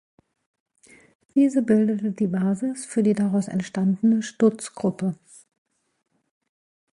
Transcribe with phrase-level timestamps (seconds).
[1.35, 5.13] Diese bildete die Basis für die daraus entstandene Stutz Gruppe.